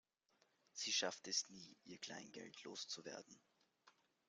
[0.73, 3.39] Sie schafft es nie, ihr Kleingeld loszuwerden.